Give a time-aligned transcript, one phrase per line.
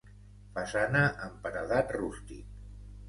[0.55, 2.57] Façana en paredat rústic.